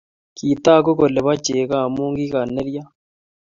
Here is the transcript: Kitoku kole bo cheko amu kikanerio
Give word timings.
Kitoku 0.37 0.91
kole 0.97 1.19
bo 1.25 1.33
cheko 1.45 1.75
amu 1.85 2.03
kikanerio 2.17 2.83